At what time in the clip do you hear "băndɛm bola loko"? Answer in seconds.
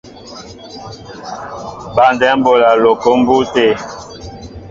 1.95-3.09